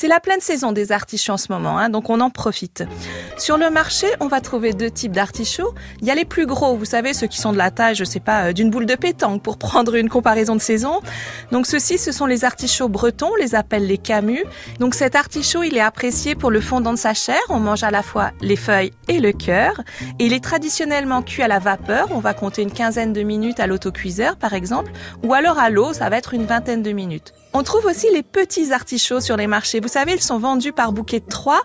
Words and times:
C'est 0.00 0.08
la 0.08 0.18
pleine 0.18 0.40
saison 0.40 0.72
des 0.72 0.92
artichauts 0.92 1.34
en 1.34 1.36
ce 1.36 1.52
moment, 1.52 1.76
hein, 1.76 1.90
donc 1.90 2.08
on 2.08 2.22
en 2.22 2.30
profite. 2.30 2.84
Sur 3.36 3.58
le 3.58 3.68
marché, 3.68 4.06
on 4.20 4.28
va 4.28 4.40
trouver 4.40 4.72
deux 4.72 4.90
types 4.90 5.12
d'artichauts. 5.12 5.74
Il 6.00 6.06
y 6.06 6.10
a 6.10 6.14
les 6.14 6.24
plus 6.24 6.46
gros, 6.46 6.74
vous 6.74 6.86
savez, 6.86 7.12
ceux 7.12 7.26
qui 7.26 7.36
sont 7.36 7.52
de 7.52 7.58
la 7.58 7.70
taille, 7.70 7.94
je 7.94 8.04
sais 8.04 8.18
pas, 8.18 8.46
euh, 8.46 8.52
d'une 8.54 8.70
boule 8.70 8.86
de 8.86 8.94
pétanque, 8.94 9.42
pour 9.42 9.58
prendre 9.58 9.94
une 9.96 10.08
comparaison 10.08 10.56
de 10.56 10.60
saison. 10.62 11.02
Donc 11.52 11.66
ceux-ci, 11.66 11.98
ce 11.98 12.12
sont 12.12 12.24
les 12.24 12.46
artichauts 12.46 12.88
bretons, 12.88 13.32
on 13.32 13.36
les 13.36 13.54
appelle 13.54 13.86
les 13.86 13.98
camus. 13.98 14.42
Donc 14.78 14.94
cet 14.94 15.16
artichaut, 15.16 15.64
il 15.64 15.76
est 15.76 15.82
apprécié 15.82 16.34
pour 16.34 16.50
le 16.50 16.62
fondant 16.62 16.94
de 16.94 16.98
sa 16.98 17.12
chair. 17.12 17.42
On 17.50 17.60
mange 17.60 17.82
à 17.82 17.90
la 17.90 18.02
fois 18.02 18.30
les 18.40 18.56
feuilles 18.56 18.92
et 19.06 19.20
le 19.20 19.32
cœur. 19.32 19.82
Il 20.18 20.32
est 20.32 20.42
traditionnellement 20.42 21.20
cuit 21.20 21.42
à 21.42 21.48
la 21.48 21.58
vapeur. 21.58 22.08
On 22.12 22.20
va 22.20 22.32
compter 22.32 22.62
une 22.62 22.72
quinzaine 22.72 23.12
de 23.12 23.20
minutes 23.20 23.60
à 23.60 23.66
l'autocuiseur, 23.66 24.36
par 24.36 24.54
exemple. 24.54 24.92
Ou 25.24 25.34
alors 25.34 25.58
à 25.58 25.68
l'eau, 25.68 25.92
ça 25.92 26.08
va 26.08 26.16
être 26.16 26.32
une 26.32 26.46
vingtaine 26.46 26.82
de 26.82 26.92
minutes. 26.92 27.34
On 27.52 27.64
trouve 27.64 27.86
aussi 27.86 28.06
les 28.12 28.22
petits 28.22 28.72
artichauts 28.72 29.20
sur 29.20 29.36
les 29.36 29.48
marchés. 29.48 29.80
Vous 29.80 29.88
savez, 29.88 30.12
ils 30.12 30.22
sont 30.22 30.38
vendus 30.38 30.72
par 30.72 30.92
bouquet 30.92 31.18
de 31.18 31.28
trois. 31.28 31.62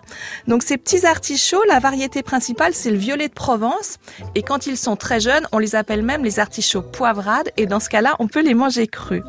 Donc 0.48 0.64
ces 0.64 0.78
petits 0.78 1.06
artichauts, 1.06 1.62
la 1.68 1.78
variété 1.78 2.24
principale, 2.24 2.74
c'est 2.74 2.90
le 2.90 2.96
violet 2.96 3.28
de 3.28 3.34
Provence. 3.34 3.98
Et 4.34 4.42
quand 4.42 4.66
ils 4.66 4.76
sont 4.76 4.96
très 4.96 5.20
jeunes, 5.20 5.46
on 5.52 5.58
les 5.58 5.76
appelle 5.76 6.02
même 6.02 6.24
les 6.24 6.40
artichauts 6.40 6.82
poivrades. 6.82 7.50
Et 7.56 7.66
dans 7.66 7.78
ce 7.78 7.88
cas-là, 7.88 8.16
on 8.18 8.26
peut 8.26 8.42
les 8.42 8.54
manger 8.54 8.88
crus. 8.88 9.22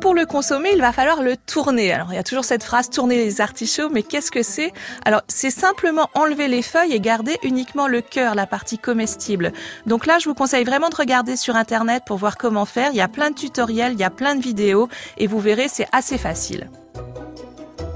Pour 0.00 0.14
le 0.14 0.26
consommer, 0.26 0.70
il 0.74 0.80
va 0.80 0.92
falloir 0.92 1.22
le 1.22 1.36
tourner. 1.36 1.92
Alors, 1.92 2.12
il 2.12 2.16
y 2.16 2.18
a 2.18 2.22
toujours 2.22 2.44
cette 2.44 2.62
phrase 2.62 2.88
tourner 2.88 3.16
les 3.16 3.40
artichauts, 3.40 3.88
mais 3.90 4.02
qu'est-ce 4.02 4.30
que 4.30 4.42
c'est? 4.42 4.72
Alors, 5.04 5.22
c'est 5.28 5.50
simplement 5.50 6.08
enlever 6.14 6.46
les 6.46 6.62
feuilles 6.62 6.92
et 6.92 7.00
garder 7.00 7.36
uniquement 7.42 7.88
le 7.88 8.00
cœur, 8.00 8.34
la 8.34 8.46
partie 8.46 8.78
comestible. 8.78 9.52
Donc 9.86 10.06
là, 10.06 10.18
je 10.18 10.28
vous 10.28 10.34
conseille 10.34 10.64
vraiment 10.64 10.88
de 10.88 10.96
regarder 10.96 11.36
sur 11.36 11.56
Internet 11.56 12.04
pour 12.06 12.16
voir 12.16 12.36
comment 12.36 12.64
faire. 12.64 12.90
Il 12.92 12.96
y 12.96 13.00
a 13.00 13.08
plein 13.08 13.30
de 13.30 13.34
tutoriels, 13.34 13.94
il 13.94 13.98
y 13.98 14.04
a 14.04 14.10
plein 14.10 14.36
de 14.36 14.42
vidéos 14.42 14.88
et 15.16 15.26
vous 15.26 15.40
verrez, 15.40 15.68
c'est 15.68 15.88
assez 15.92 16.18
facile. 16.18 16.70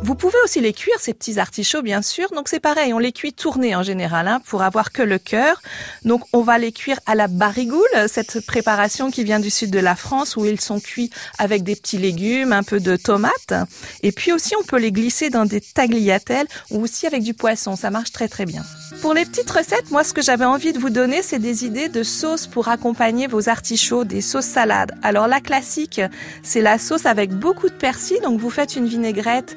Vous 0.05 0.16
pouvez 0.16 0.38
aussi 0.45 0.61
les 0.61 0.73
cuire, 0.73 0.97
ces 0.98 1.15
petits 1.15 1.38
artichauts, 1.38 1.80
bien 1.80 2.02
sûr. 2.02 2.29
Donc 2.34 2.48
c'est 2.48 2.59
pareil, 2.59 2.92
on 2.92 2.98
les 2.98 3.12
cuit 3.12 3.33
tournés 3.33 3.77
en 3.77 3.84
général, 3.84 4.27
hein, 4.27 4.41
pour 4.44 4.62
avoir 4.62 4.91
que 4.91 5.00
le 5.03 5.19
cœur. 5.19 5.62
Donc 6.05 6.22
on 6.33 6.42
va 6.42 6.59
les 6.59 6.72
cuire 6.72 6.98
à 7.06 7.14
la 7.14 7.28
barigoule, 7.28 7.86
cette 8.09 8.44
préparation 8.44 9.12
qui 9.12 9.22
vient 9.22 9.39
du 9.39 9.48
sud 9.48 9.70
de 9.70 9.78
la 9.78 9.94
France, 9.94 10.36
où 10.36 10.44
ils 10.44 10.61
sont 10.61 10.81
cuits 10.81 11.11
avec 11.39 11.62
des 11.62 11.77
petits 11.77 11.98
légumes, 11.98 12.53
un 12.53 12.64
peu 12.64 12.81
de 12.81 12.97
tomates. 12.97 13.55
Et 14.03 14.11
puis 14.11 14.33
aussi, 14.33 14.55
on 14.61 14.64
peut 14.64 14.78
les 14.78 14.91
glisser 14.91 15.31
dans 15.31 15.44
des 15.44 15.61
tagliatelles 15.61 16.48
ou 16.70 16.83
aussi 16.83 17.06
avec 17.06 17.22
du 17.22 17.33
poisson. 17.33 17.77
Ça 17.77 17.91
marche 17.91 18.11
très 18.11 18.27
très 18.27 18.44
bien. 18.44 18.64
Pour 19.03 19.14
les 19.14 19.25
petites 19.25 19.50
recettes, 19.50 19.91
moi, 19.92 20.03
ce 20.03 20.12
que 20.12 20.22
j'avais 20.22 20.44
envie 20.44 20.72
de 20.72 20.81
vous 20.81 20.91
donner, 20.91 21.22
c'est 21.22 21.39
des 21.39 21.64
idées 21.64 21.89
de 21.89 22.03
sauces 22.03 22.48
pour 22.48 22.69
accompagner 22.69 23.28
vos 23.28 23.48
artichauts, 23.48 24.05
des 24.05 24.20
sauces 24.20 24.47
salades. 24.47 24.97
Alors 25.03 25.28
la 25.28 25.41
classique, 25.41 26.00
c'est 26.42 26.61
la 26.61 26.78
sauce 26.78 27.06
avec 27.06 27.31
beaucoup 27.31 27.69
de 27.69 27.75
persil. 27.75 28.19
Donc 28.25 28.41
vous 28.41 28.50
faites 28.50 28.75
une 28.75 28.87
vinaigrette 28.87 29.56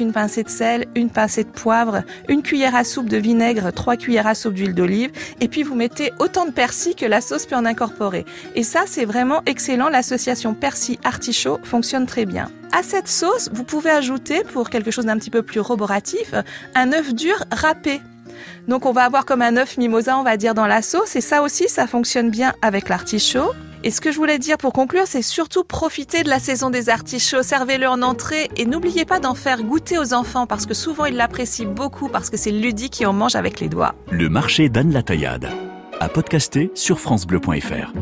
une 0.00 0.12
pincée 0.12 0.42
de 0.42 0.48
sel, 0.48 0.86
une 0.94 1.10
pincée 1.10 1.44
de 1.44 1.48
poivre, 1.48 2.02
une 2.28 2.42
cuillère 2.42 2.74
à 2.74 2.84
soupe 2.84 3.08
de 3.08 3.16
vinaigre, 3.16 3.72
trois 3.72 3.96
cuillères 3.96 4.26
à 4.26 4.34
soupe 4.34 4.54
d'huile 4.54 4.74
d'olive, 4.74 5.10
et 5.40 5.48
puis 5.48 5.62
vous 5.62 5.74
mettez 5.74 6.12
autant 6.18 6.44
de 6.44 6.50
persil 6.50 6.94
que 6.94 7.06
la 7.06 7.20
sauce 7.20 7.46
peut 7.46 7.56
en 7.56 7.64
incorporer. 7.64 8.24
Et 8.54 8.62
ça, 8.62 8.82
c'est 8.86 9.04
vraiment 9.04 9.42
excellent. 9.46 9.88
L'association 9.88 10.54
persil-artichaut 10.54 11.58
fonctionne 11.64 12.06
très 12.06 12.26
bien. 12.26 12.50
À 12.72 12.82
cette 12.82 13.08
sauce, 13.08 13.48
vous 13.52 13.64
pouvez 13.64 13.90
ajouter, 13.90 14.42
pour 14.52 14.70
quelque 14.70 14.90
chose 14.90 15.06
d'un 15.06 15.18
petit 15.18 15.30
peu 15.30 15.42
plus 15.42 15.60
roboratif, 15.60 16.34
un 16.74 16.92
œuf 16.92 17.14
dur 17.14 17.42
râpé. 17.50 18.00
Donc 18.68 18.86
on 18.86 18.92
va 18.92 19.04
avoir 19.04 19.24
comme 19.24 19.42
un 19.42 19.56
œuf 19.56 19.78
mimosa, 19.78 20.18
on 20.18 20.22
va 20.22 20.36
dire, 20.36 20.54
dans 20.54 20.66
la 20.66 20.82
sauce, 20.82 21.16
et 21.16 21.20
ça 21.20 21.42
aussi, 21.42 21.68
ça 21.68 21.86
fonctionne 21.86 22.30
bien 22.30 22.52
avec 22.62 22.88
l'artichaut. 22.88 23.52
Et 23.82 23.90
ce 23.90 24.00
que 24.00 24.12
je 24.12 24.16
voulais 24.16 24.38
dire 24.38 24.58
pour 24.58 24.72
conclure, 24.72 25.06
c'est 25.06 25.22
surtout 25.22 25.64
profiter 25.64 26.22
de 26.22 26.28
la 26.28 26.38
saison 26.38 26.68
des 26.68 26.90
artichauts, 26.90 27.42
servez-le 27.42 27.88
en 27.88 28.02
entrée 28.02 28.50
et 28.56 28.66
n'oubliez 28.66 29.06
pas 29.06 29.20
d'en 29.20 29.34
faire 29.34 29.62
goûter 29.62 29.98
aux 29.98 30.12
enfants 30.12 30.46
parce 30.46 30.66
que 30.66 30.74
souvent 30.74 31.06
ils 31.06 31.16
l'apprécient 31.16 31.70
beaucoup 31.70 32.08
parce 32.08 32.28
que 32.28 32.36
c'est 32.36 32.50
ludique 32.50 32.92
qui 32.92 33.06
en 33.06 33.14
mange 33.14 33.36
avec 33.36 33.58
les 33.60 33.68
doigts. 33.68 33.94
Le 34.10 34.28
marché 34.28 34.68
d'Anne 34.68 35.02
Taillade. 35.02 35.48
À 35.98 36.08
podcaster 36.08 36.70
sur 36.74 37.00
FranceBleu.fr. 37.00 37.92